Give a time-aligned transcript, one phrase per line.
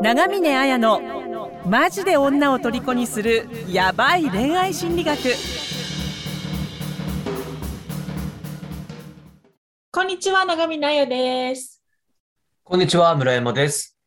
[0.00, 1.00] 長峰綾の
[1.66, 5.18] マジで女を虜にするヤバい恋愛心理学
[9.90, 11.82] こんにちは、長見なやです。
[12.62, 13.98] こんにちは、村山です。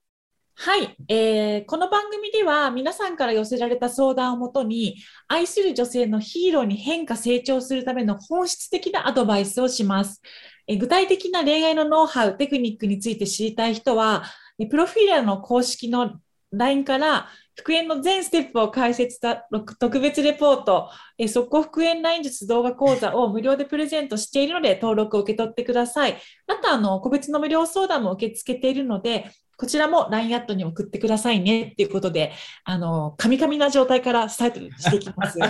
[0.56, 4.98] はい、えーこの番組では皆さんから寄せられた相談をもとに
[5.28, 10.22] 愛する女性のヒーローに変化成長するための本質的なアドバイスをします。
[10.68, 16.20] えー具体的な恋愛のノウハウ、テクニックについて知りたい人は、えープロフィーラーの公式の
[16.52, 19.48] LINE から復縁の全ステップを解説した
[19.80, 26.18] 特別レポート、えー速攻復縁ライン術動画講座を無料でプレゼントしているので登録を受け取ってください。
[26.48, 32.32] あと、あの、個別の無料相談も受け付けているので、こちらも LINE アットに送ってくださいねっていうことで、
[32.64, 35.38] あの、カミカミな状態からスタートしていきます。
[35.40, 35.50] は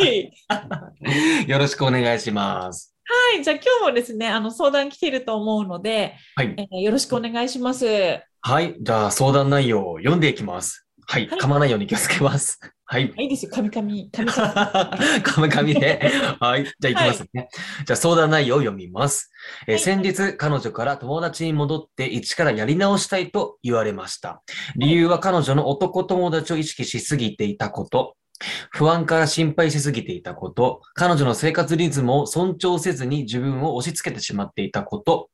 [0.00, 0.30] い。
[1.48, 2.91] よろしくお願いします。
[3.04, 3.42] はい。
[3.44, 6.54] じゃあ今日もですね、あの、相談来てると思うので、はい。
[6.56, 7.86] えーよろしくお願いします。
[8.40, 8.76] はい。
[8.80, 10.86] じゃあ、相談内容を読んでいきます。
[11.06, 11.26] はい。
[11.28, 12.58] はい噛まないように気をつけます。
[12.84, 13.12] はい。
[13.18, 13.50] いいですよ。
[13.50, 15.22] カミカミ、 カミカミ。
[15.22, 16.10] カミカミで。
[16.40, 16.64] はい。
[16.64, 17.48] じゃあ、いきますね。
[17.86, 19.30] じゃあ、相談内容を読みます。
[19.66, 24.42] えーはい先日、彼女から友達に戻って一からやり直したいと言われました。
[24.76, 28.16] 理由は彼女の男友達を意識しすぎていたこと。
[28.70, 35.30] 不安から心配しすぎていたこと、彼女の生活リズムを尊重せずに自分を押し付けてしまっていたこと、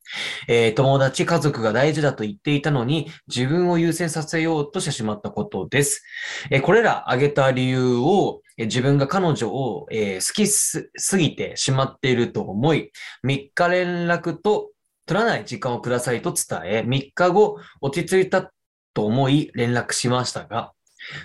[0.48, 6.02] えー友達、家族が大事だと言っていたのに、自分を優先させようとしてしまったことです。
[6.50, 12.92] えーこれら挙げた理由を、えー自分が彼女を、え好きすぎてしまっていると思い、
[13.24, 14.70] 3日連絡と
[15.08, 18.52] 取らない時間をくださいと伝え、3日後、落ち着いた
[18.92, 20.72] と思い連絡しましたが、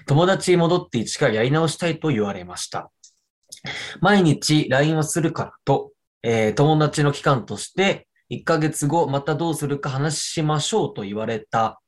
[0.05, 2.91] 友達に戻って一からやり直したいと言われました。
[4.01, 5.91] 毎日 LINE をするからと、
[6.23, 11.81] えー友達の期間として、1ヶ月後またどうするか話しましょうと言われた、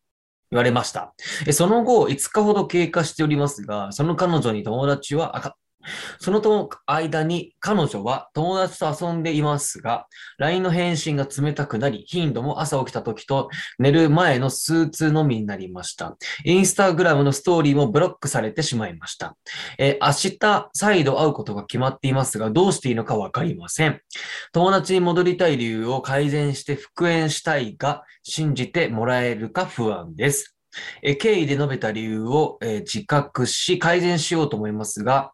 [0.51, 1.13] 言われました。
[1.51, 5.55] その後、5日ほど経過しておりますが、その彼女に友達は、
[6.19, 13.49] そのと間に彼女は友達と遊んでいますが、LINE の返信が冷たくなり、頻度も朝起きた時と
[13.79, 16.17] 寝る前の数通のみになりました。
[16.43, 19.35] インスタグラムのストーリーもブロックされてしまいました。
[19.77, 24.01] え明日再度会うことが決まっていますが、どうしていいのかわかりません。
[24.51, 30.55] 友達に戻りたい理由を改善して復縁したいが、信じてもらえるか不安です。
[31.01, 35.31] え経緯で述べた理由を、えー自覚し改善しようと思いますが、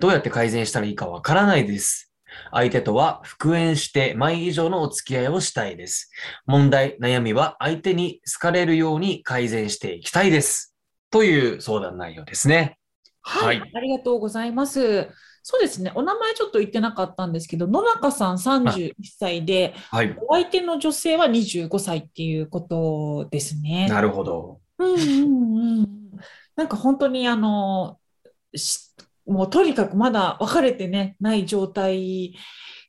[0.00, 2.12] どうやって改善したらいいかわからないです。
[2.50, 6.10] 相手とは復縁して前以上のお付き合いをしたいです。
[6.46, 10.74] 問題、悩みは相手に好かれるように改善していきたいです。
[11.10, 12.78] という相談内容ですね。
[13.22, 15.08] はい、はいありがとうございます。
[15.46, 15.92] そうですね。
[15.94, 20.16] お名前ちょっと言ってなかったんですけど、野中さん31歳で、はい。
[20.26, 23.86] お相手の女性は25歳っていうことですね。
[23.90, 24.60] なるほど。
[24.78, 25.88] うんうんうん。
[26.56, 27.98] なんか本当にあの、
[28.54, 28.94] し
[29.26, 32.34] もうとにかくまだ別れてね、ない状態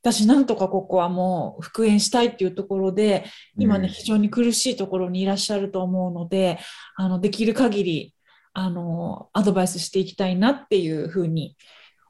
[0.02, 3.24] だし、なんとかここはもう復縁したいっていうところで、
[3.58, 6.58] 今ね、うん非常に苦しいところにいらっしゃると思うので、
[6.96, 8.14] あの、できる限り、
[8.52, 11.56] あの、アドバイスしていきたいなっていうふうに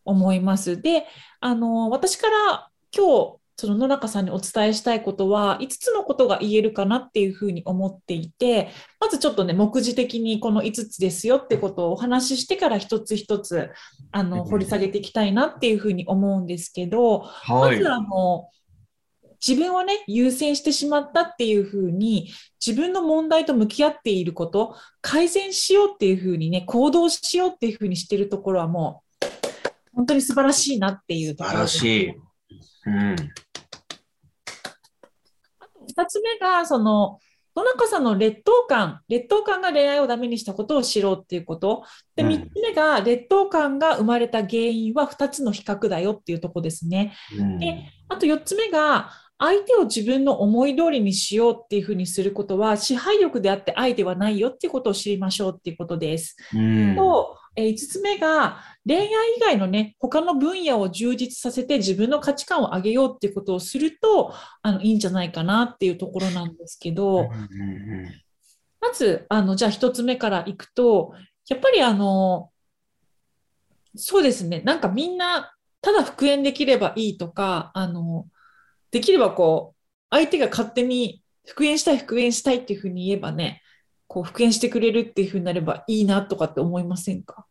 [0.04, 0.80] 思います。
[0.80, 1.06] で、
[1.40, 8.68] あの、私から今日、その野中さんにお伝えしたいことは、5つのことが言えるかなっていうふうに思っていて、
[9.00, 13.70] まずちょっとね、目次的にこの5つですよってことをお話ししてから一つ一つ、
[14.12, 17.92] あの、うん掘り下げていきたいなっていうふうに思うんですけど、はいまず。
[17.92, 18.50] あの、
[19.46, 22.30] 自分をね、優先してしまったっていうふうに、
[22.64, 29.26] 自分の問題と向き合っていること、改善しようっていうふうにね、行動しようっていうふうにしてるところはもう、
[29.94, 32.26] 本当に素晴らしいなっていうところです素晴らしい。
[32.86, 33.16] うん。
[35.86, 37.18] 二つ目が、その、
[37.56, 41.84] 野中さんの劣等感、劣等感が恋愛をダメにしたことを知ろうっていうこと。
[42.14, 47.14] で、うん三つ目が、劣等感が生まれた原因は二つの比較だよっていうところですね。
[47.38, 56.36] うんであと4つ目が、相手を自分の思い通りにしようっていうふうにすることは、支配欲であって愛ではないよっていうことを知りましょうっていうことです。
[56.54, 59.06] うんと、え5つ目が、恋愛
[59.36, 67.30] 以外のね、他の分野を充実させて自分の価値観を上げようっていうことをすると、あの、いいんじゃないかなっていうところなんですけど、
[68.80, 71.14] まず、あの、じゃあ一つ目からいくと、
[71.48, 72.50] やっぱりあの、
[73.96, 78.26] そうですね、なんかみんな、ただ復縁できればいいとか、あの、
[78.90, 79.76] できればこう、
[80.10, 83.62] 相手が勝手に復縁したい、復縁したいっていうふうに言えばね、
[84.06, 87.46] こう、復縁してくれるっていうふうになればいいなとかって思いませんか？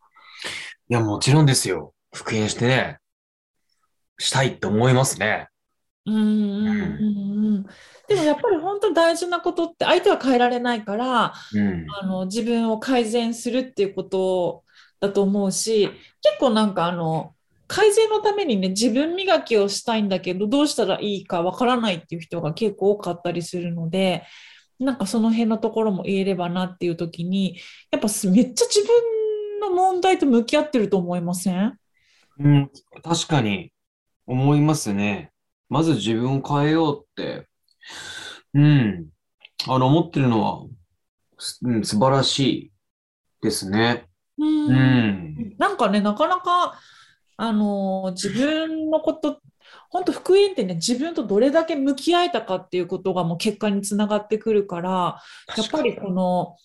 [0.89, 1.93] いや、もちろんですよ。
[2.13, 2.99] 復縁してね、
[4.17, 5.47] したいって思いますね。
[6.07, 7.65] うんうんうんうん
[8.07, 11.87] でもやっぱり本当大事なことって相手は変えられないからうん。
[11.99, 14.63] あの自分を改善するっていうこと
[14.99, 15.89] だと思うし
[16.21, 17.33] 結構なんかあの
[17.65, 24.21] 改善のためにね自分磨きをしたいんだけどどうしたらいいかわからないっていう人が結構多かったりするので
[24.79, 27.57] なんかその辺のところも言えればなっていう時に
[27.91, 31.77] やっぱすめっちゃ自分の問題と向き合ってると思いません？
[32.39, 32.71] うん、
[33.03, 33.71] 確かに
[34.27, 35.31] 思いますね。
[35.69, 37.47] まず自分を変えようって、
[38.53, 39.07] うん、
[39.67, 40.65] あの、思ってるのは、
[41.39, 42.71] すうん、素晴らしい
[43.41, 44.05] ですね。
[44.37, 45.55] うんうん。
[45.57, 46.79] なんかね、なかなか、
[47.37, 49.39] あのー自分のこと、
[49.89, 55.21] 本当復縁ってね、自分とどれだけ向き合えたかっていうことがもう結果につながってくるから、
[55.57, 56.55] やっぱりこの、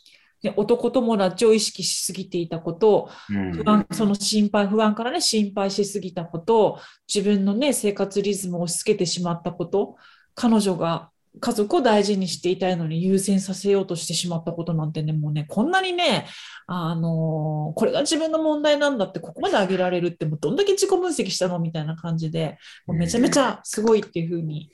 [0.43, 3.53] ね、男友達を意識しすぎていたこと、うん。
[3.53, 6.79] 不安、その心配、不安からね、心配しすぎたこと、
[7.13, 9.97] 自分のね、生活リズムを押し付けてしまったこと、
[10.35, 16.27] 彼女が家族を大事にしていたいのに優先させようとしてしまったことなんてね、もうね、こんなにね、
[16.67, 24.71] あのーこれが自分の問題なんだって、ここまで挙げられるって、もうどんだけ自己分析したのみたいな感じで、もうめちゃめちゃすごいっていうふうに、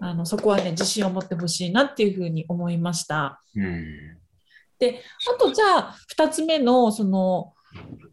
[0.00, 3.42] あの、そこはね、自信を持ってほしいなっていうふうに思いました。
[3.56, 3.84] うん。
[5.34, 7.54] あと、じゃあ、二つ目の、その、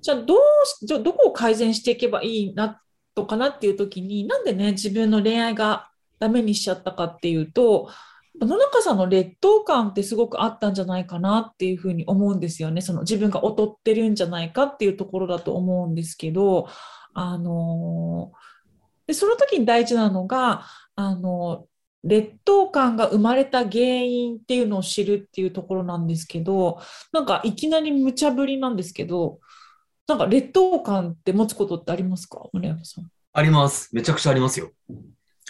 [0.01, 2.81] じゃあ、どうし、どどこを改善していけばいいな、
[3.13, 5.89] とかなっていう時に、なんでね、自分の恋愛が
[6.19, 7.89] ダメにしちゃったかっていうと、
[8.39, 12.81] 野中さんの劣等感ってすごくあったんじゃないかなっていうふうに思うんですよね。
[12.81, 16.67] その自分が劣ってるんじゃないかっていうところだと思うんですけど、
[17.13, 18.33] あの
[19.07, 20.65] で、その時に大事なのが、
[20.95, 21.67] あの、
[22.03, 26.79] 劣等感が生まれた原因っていうのを知るっていうところなんですけど、
[27.13, 29.39] なんかいきなり無茶ぶりなんですけど、
[30.07, 32.43] なんか劣等感って持つことってありますか？
[32.53, 33.09] 村山さん。
[33.33, 33.89] あります。
[33.95, 34.71] めちゃくちゃありますよ。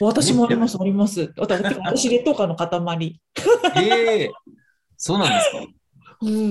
[0.01, 1.31] 私もあります、あります。
[1.38, 3.21] 私、私劣等感の塊。
[3.77, 4.31] ええ
[4.97, 5.59] そうなんですか？
[6.21, 6.44] うんうんう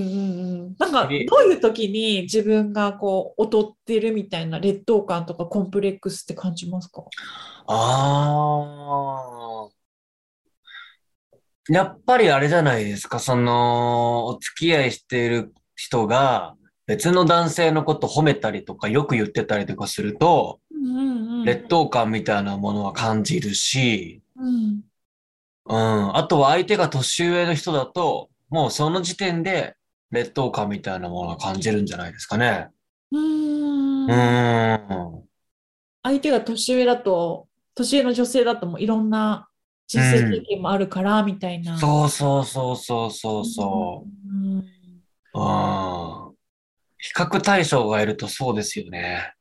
[0.69, 0.75] ん。
[0.77, 1.17] なんか、どうえい
[1.57, 7.03] う時に自分がこう、劣ってるみたいな劣等感とかコンプレックスって感じますか？
[7.67, 9.69] ああ。
[11.67, 16.55] やっぱりあれじゃないですか、その、お付き合いしている人が
[16.85, 20.59] 別の男性のこと褒めたりとかよく言ってたりとかすると。
[21.43, 24.83] 劣等感みたいなものは感じるし、うん。
[25.65, 26.15] うん。
[26.15, 29.75] あとは相手が年上の人だと、もうその時点で
[30.11, 32.69] 劣等感みたいなものは感じるんじゃないですかね。
[33.11, 35.25] うーんうーん。
[36.03, 39.49] 相手が年上だと、年上の女性だともういろんな
[39.87, 41.77] 人生経験もあるから、みたいな。
[41.79, 44.29] そうそうそうそうそうそう。
[44.29, 44.59] うん。
[45.33, 46.35] うん。
[46.97, 49.34] 比較対象がいるとそうですよね。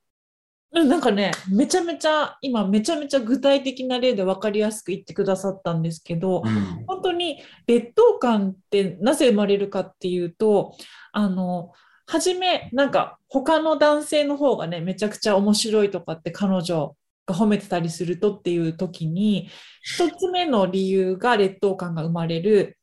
[0.75, 6.85] うんなんかね、めちゃめちゃ、今めちゃめちゃ具体的な例で分かりやすく言ってくださったんですけど、うん。
[6.87, 10.75] 本当に劣等感ってなぜ生まれるかっていうと、
[11.13, 11.71] あの、
[12.07, 16.97] はじめ、なんか他の男性の方がね、めちゃくちゃ面白いとかって彼女
[17.27, 19.49] が褒めてたりするとっていう時に、
[19.81, 22.79] 一つ目の理由が劣等感が生まれる、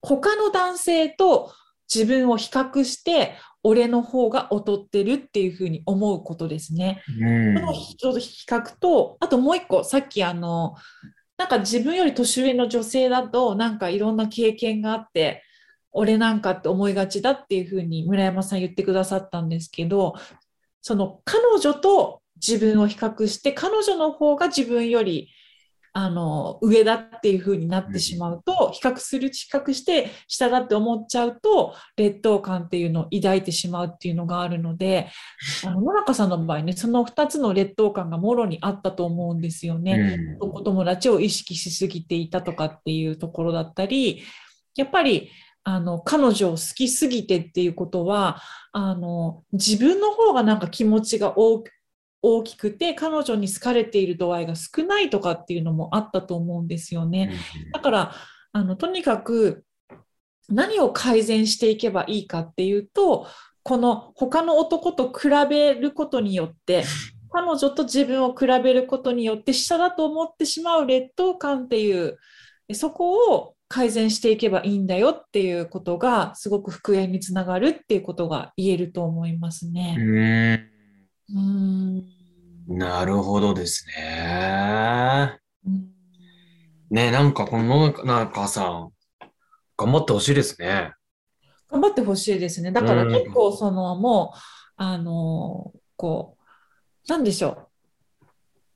[0.00, 1.52] 他の男性と
[1.92, 7.02] 自分を比較して、俺の方が劣ってるっていうふうに思うことですね。
[7.20, 10.74] うんそのちょうど比較と、あともう一個、さっきあの、
[11.36, 15.42] なんか自分より年上の女性だと、なんかいろんな経験があって、
[15.92, 20.14] 俺なんかって思いがちだっていうふうに村山さん言ってくださったんですけど、
[20.80, 25.28] その彼女と自分を比較して、彼女の方が自分より
[25.94, 35.08] あの上だっていうふうになってしまうと、比較する、比較して下だって思っちゃうと、劣等感っていうのを抱いてしまうっていうのがあるので、
[35.66, 40.38] あの野中さんの場合ね、その2つの劣等感がもろにあったと思うんですよね。
[40.40, 44.22] うんお友達を意識しすぎていたとかっていうところだったり、
[44.76, 45.30] やっぱり
[45.64, 48.40] あの彼女を好きすぎてっていうことは
[48.72, 51.62] あの自分の方がなんか気持ちが大
[52.22, 57.32] 大きくて彼女に好かれている度合いが少ないとかっていうのもあったと思うんですよね。
[57.72, 58.14] だから
[58.52, 59.64] あのとにかく
[60.48, 63.26] 何を改善していけばいいかっていうと
[63.62, 66.84] この他の男と比べることによって
[67.32, 72.18] 彼女と自分を比べることによって下だと思ってしまう劣等感っていう
[72.74, 79.96] そこを改善していけばいいんだよっていうことがすごく復縁につながるっていうことが言えると思いますね。
[81.34, 82.04] うん
[82.68, 85.38] うんなるほどですね。
[85.66, 85.92] うん
[86.90, 88.92] ね、なんかこの野中さん、
[89.76, 90.92] 頑張ってほしいですね。
[91.70, 92.70] 頑張ってほしいですね。
[92.70, 94.38] だからうん結構そのもう、
[94.76, 97.68] あの、こう、なんでしょう。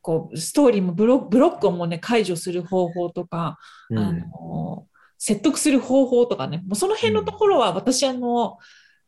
[0.00, 3.58] こうストーリーもブロブロックをもうね解除する方法とか、
[3.90, 4.86] うんあの
[5.18, 8.58] 説得する方法とかねもうその辺のところは私あの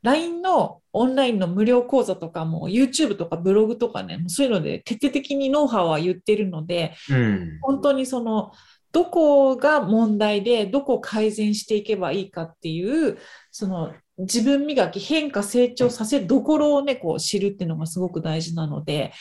[0.03, 7.59] LINE のオンラインの無料講座とかも YouTube とかブログとかねそういうので徹底的にノウハウは言ってるのでうん。
[7.63, 8.53] 本当にその
[8.91, 13.19] どこが問題でどこを改善していけばいいかっていう
[13.53, 19.13] その自分磨き変化成長させるどころをねこう知るっていうのがすごく大事なので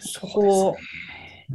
[0.00, 0.76] そこを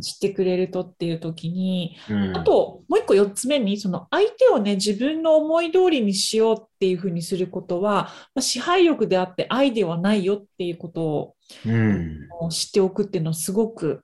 [0.01, 11.33] 知ってくれるとっていう時にうんあともう一個4つ目にその相手をね自分の思い通りにしようっていうふうにすることは、まあ、支配力であって愛ではないよっていうことを
[11.65, 12.27] うん。
[12.49, 14.03] 知っておくっていうのはすごく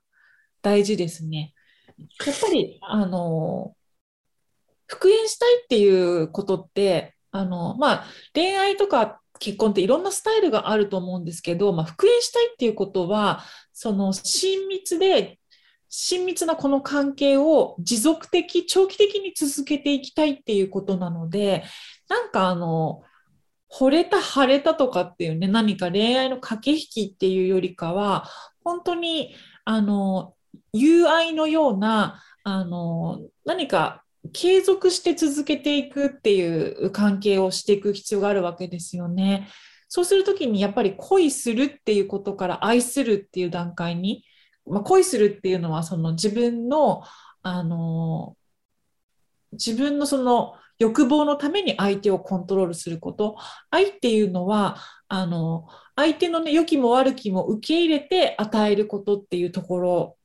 [0.62, 1.52] 大事ですね。
[2.26, 3.76] やっぱり、あの、
[4.86, 15.38] 復縁したいっていうことって、あの、まあ、恋愛とか結婚っていろんなスタイルがあると思うんですけど、まあ、復縁したいっていうことは、その親密で、
[15.96, 21.62] 親密なこの関係を持続的、長期的に続けていきたいっていうことなので、
[22.08, 23.02] なんかあの、
[23.72, 28.28] 惚れた、腫れたとかっていうね、何か恋愛の駆け引きっていうよりかは、
[28.64, 30.34] 本当に、あの、
[30.72, 39.48] 友愛のような、あの、何か継続して続けていくっていう関係をしていく必要があるわけですよね。
[39.86, 44.24] そうするときにやっぱり恋するっていうことから愛するっていう段階に、
[44.66, 47.02] まあ、恋するっていうのはその自分の、
[47.42, 48.36] あの、
[49.52, 53.36] 自分のその欲望のために相手をコントロールすること。
[53.70, 54.76] 愛っていうのは、
[55.08, 60.16] あの、相手のね、良きも悪きも受け入れて与えることっていうところ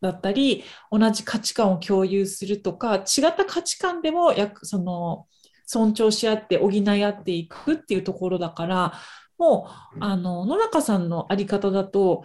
[0.00, 3.02] だったり、同じ価値観を共有するとか、違っ
[3.36, 5.26] た価値観でもやその
[5.66, 8.92] 尊重し合って補い合っていくっていうところだから、
[9.38, 12.24] もう、あの、野中さんのあり方だと、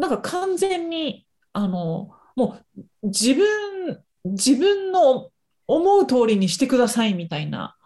[0.00, 2.56] なんか完全に、あの、も
[3.02, 5.30] う自分、自分の
[5.66, 7.76] 思う通りにしてくださいみたいな、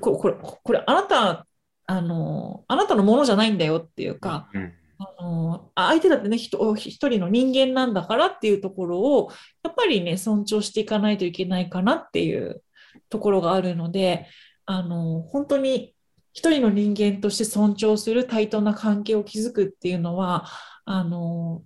[0.00, 1.46] ここれ、これあなた、
[1.86, 9.30] あの、あなたのものじゃないんだよっていうか、うんあのあ相手だってね人一人の人間なんだからっていうところを
[9.62, 12.62] やっぱりね尊重していかないといけないかなっていう
[13.08, 14.26] ところがあるので
[14.66, 15.94] あの本当に
[16.32, 20.46] 一人の人間として尊重する対等な関係を築くっていうのは
[20.84, 21.62] あの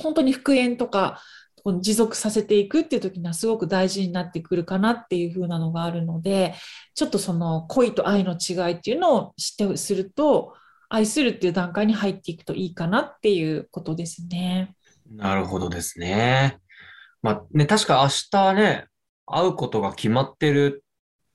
[0.00, 1.20] 本当に復縁とか
[1.80, 6.54] 持続させていくっていう時にはすごく大事になってくるかなっていう風なのがあるので
[6.94, 10.54] ちょっとその恋と愛の違いっていうのを知ってすると
[10.88, 14.74] 愛するっていう段階に入っていくといいかなっていうことですね。
[15.10, 16.58] なるほどですね。
[17.22, 18.86] まあね、確か明日ね、
[19.26, 20.84] 会うことが決まってる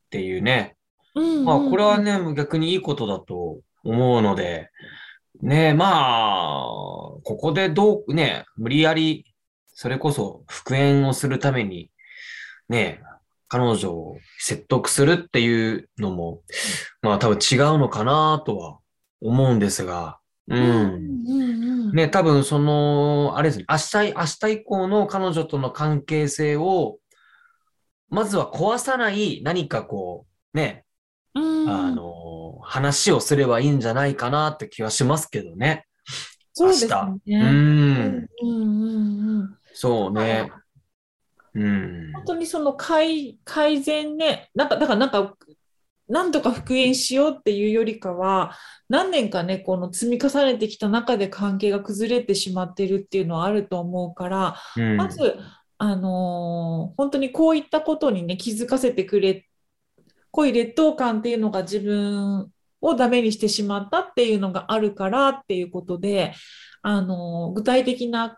[0.05, 0.75] っていうね。
[1.15, 4.69] うんまあこれはうんね、逆にいいことだと思うので、
[5.41, 9.25] ね、まあ、ここでどう、ね、無理やり、
[9.73, 11.89] それこそ復縁をするために、
[12.67, 13.01] ね、
[13.47, 16.41] 彼女を説得するっていうのも、
[17.01, 18.79] まあ多分違うのかなとは
[19.21, 20.59] 思うんですが、うん。
[20.59, 26.97] うんうんね、多分その、あれですね、明日、明日以降の彼女との関係性を、
[28.09, 30.88] まずは壊さない何かこう、ね、うん
[31.33, 35.86] あの、話をすればいいんじゃないかなって気はしますけどね。
[36.53, 36.88] そうです。
[36.88, 36.91] ね。
[37.27, 37.31] う。
[37.31, 40.51] うんんうんうんそうね。
[41.53, 42.12] うん。
[42.13, 45.36] 本当にその改改善ね、なんかだからなんか
[46.09, 48.55] なんとか復縁しようっていうよりかは、
[48.89, 55.38] 何年かね、この積み重ねてきた中で関係が崩れてしまってるっていうのはあると思うから、うんまず、
[55.77, 59.48] あのー本当にこういったことにね、気づかせてくれ、
[60.31, 66.33] こういう劣等感っていうのが自分をダメにしてしまったっていうのがあるからっていうことで、
[66.81, 68.38] あのー具体的な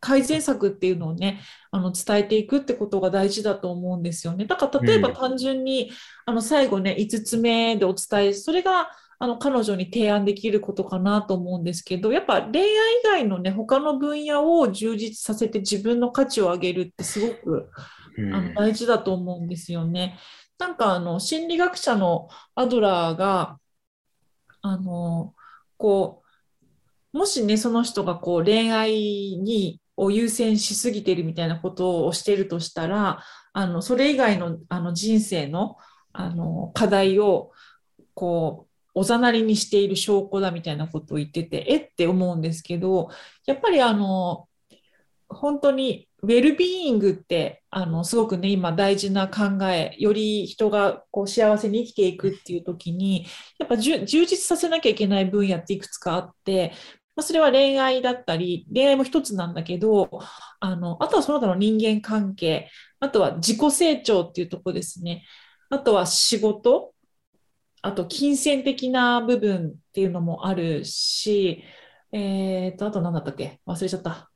[0.00, 4.44] 改善策っていうのをね、あの伝えていくってことが大事だと思うんですよね。
[4.44, 5.90] だから例えばうん単純に、
[6.26, 12.70] あの最後ね、5つ目でお伝え、それがあの彼女に提案できることかなと思うんですけど、やっぱ恋愛以
[13.04, 17.70] 外のね、他の分野を充実させて自分の価値を上げるってすごく
[18.18, 20.18] うんあの大事だと思うんですよね。
[20.64, 23.58] なんかあの心理学者のアドラーが、
[24.62, 25.34] あの、
[25.76, 26.22] こ
[27.12, 35.76] う、もしね、その人がこう恋愛にを優先しすぎてるみたいなことをしてるとしたら、あの、それ以外のあの人生の
[36.14, 37.52] あの課題を
[38.14, 43.10] こう、おざなりにしている証拠だみたいなことを言ってて、えって思うんですけど、
[43.44, 44.48] やっぱりあの、
[45.34, 53.26] 本当にウェルビーイングってあのすごくね今大事な考えより人がこう幸せに生きていくっていう時に
[53.58, 56.72] やっぱ充実させなきゃいけない分野っていくつかあって
[57.16, 60.10] ま、それは恋愛だったり、恋愛も一つなんだけど、
[60.58, 65.24] あの、あとはその他の人間関係、あとは自己成長っていうとこですね。
[65.70, 66.92] あとは仕事、
[67.82, 71.62] あと金銭的な部分っていうのもあるし、
[72.10, 73.60] えっと、あと何だったっけ？
[73.64, 74.30] 忘れちゃった。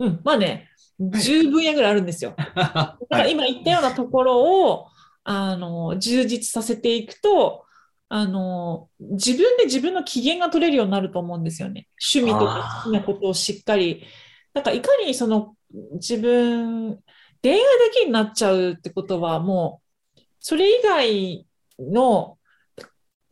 [0.00, 0.68] うん、まあね、
[1.00, 2.34] 10分野ぐらいあるんですよ。
[2.54, 4.86] だから今言ったようなところを、
[5.24, 7.64] あの、充実させていくと、
[8.08, 11.88] あの、自分で自分の機嫌が取れるようになると思うんですよね。
[12.14, 14.04] 趣味とか好きなことをしっかり。
[14.52, 15.56] なんかいかにその
[15.94, 17.02] 自分、
[17.42, 19.82] 恋愛だけになっちゃうってことはも
[20.16, 21.46] う、それ以外
[21.78, 22.38] の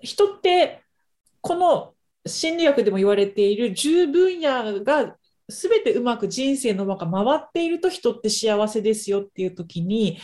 [0.00, 0.83] 人って、
[1.40, 1.95] この
[2.26, 5.16] 心理学でも言われている10分野が
[5.52, 10.18] 全てうまく人生の輪が回っていると人って幸せですよっていう時に、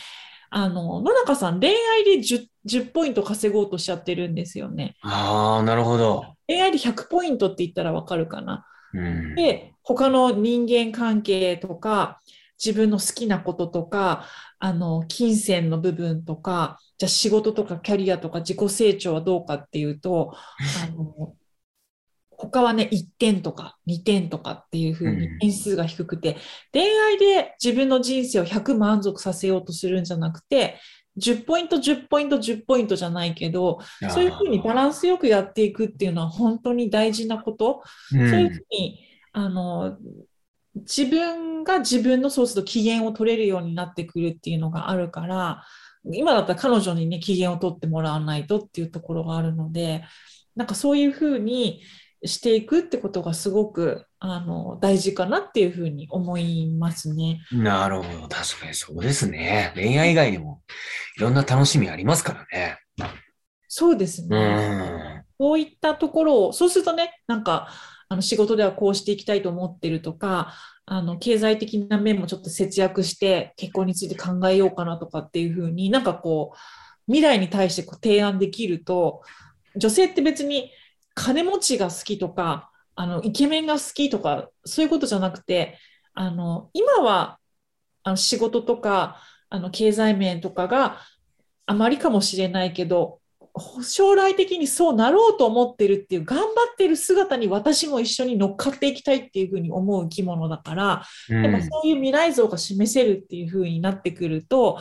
[0.51, 4.95] あの、野中さん、恋愛で 10, 10ポイント稼ごうとしちゃってるんですよね。
[5.01, 6.33] ああ、なるほど。
[6.47, 8.65] 恋愛で100ポイントって言ったらわかるかな。
[8.93, 12.21] うん、で、他の人間関係とか、
[12.63, 14.25] 自分の好きなこととか、
[14.57, 20.33] あの、金銭の部分とか、じゃあ仕事とかキャリアとか自己成長はどうかっていうと、
[20.83, 21.33] あの、
[22.39, 26.35] 他はね、1点とか2点とかっていう風に点数が低くて、うん、
[26.71, 30.79] 恋愛で自分の人生を100満足させようとするんじゃなくて、
[31.17, 33.79] 10ポイント、10ポイント、10ポイントじゃないけど、
[34.09, 37.83] そういうふうにバランスよくやっていくっていうのは本当に大事なこと。
[38.13, 38.99] うん、そういうふうに、
[39.33, 39.97] あの、
[40.75, 45.63] 自分が自分のそうすると機嫌を取れるようになってくるっていうのがあるから、
[46.05, 50.05] 今だったら彼女にね、機嫌を取ってもらわないとっていうところがあるので、
[50.55, 51.81] なんかそういうふうに、
[52.25, 57.41] していくってことがすごくあの大事かなっていうふうに思いますね。
[57.51, 58.27] なるほど。
[58.27, 59.71] 確かにそうですね。
[59.75, 60.61] 恋愛以外にも
[61.17, 62.77] いろんな楽しみありますからね。
[63.67, 65.23] そうですね。
[65.37, 67.69] こういったところを、そうするとね、なんか
[68.09, 70.53] あの仕事ではこうしていきたいと思ってるとか、
[70.85, 76.57] あの経済的な面もちょっと節約して結婚について考えようかなとかっていうふうになんかこう
[77.05, 79.21] 未来に対してこう提案できると
[79.75, 80.71] 女性って別に
[81.19, 85.77] 金持ちが好きとか、あの、イケメンが好きとか、そういうことじゃなくて、
[86.13, 87.39] あの、今は、
[88.03, 89.17] あの仕事とか、
[89.49, 91.01] あの、経済面とかが
[91.65, 93.19] あまりかもしれないけど、
[93.83, 104.79] 将来的にそうなろうと思ってるっていう頑張ってる姿に私も一緒に乗っかっていきたいっていうふうに思う生き物だから、うん、やっぱそういう未来像が示せるっていうふうになってくると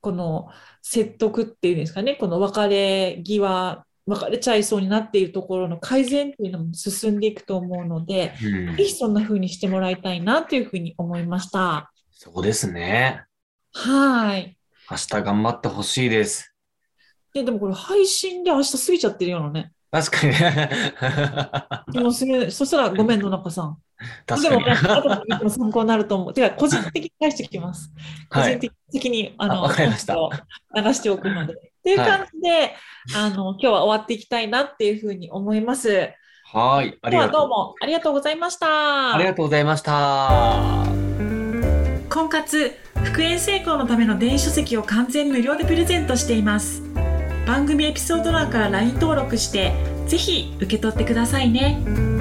[0.00, 0.48] この
[0.80, 11.90] 説得っていうんですかねこの別れ際別れちゃいそうになっているところの改善っていうのも進んでいくと思うので、うん、ぜひそんな風にしてもらいたいなというふうに思いました。
[12.10, 13.24] そうですね。
[13.72, 14.56] はい。
[14.90, 16.54] 明日頑張ってほしいです。
[17.32, 19.72] で、でもこれ配信で明日過ぎちゃってるようなね。
[19.90, 20.70] 確かにね。
[21.92, 23.78] でもそれ、そしたらごめん、野中さん。
[24.26, 24.64] 確かに。
[25.38, 26.34] でも、参考になると思う。
[26.34, 27.92] てか、個人的に返してきます。
[28.30, 28.58] 個人
[28.92, 30.16] 的に、あの、わかりました。
[30.74, 31.54] 流しておくので。
[31.54, 32.70] っていう感じで、はい、
[33.14, 36.10] あの、今日は終わっていきたいなっていうふうに思います。
[36.52, 36.98] はい。
[37.02, 37.32] ありがとう。
[37.32, 39.14] どうもありがとうございました。
[39.14, 40.84] ありがとうございました。
[42.08, 42.72] 婚活、
[43.04, 46.82] 復縁成功のための電子書籍を完全無料でプレゼントしています。
[47.46, 49.72] 番組エピソード欄から LINE 登録して、
[50.06, 52.13] ぜひ受け取ってくださいね。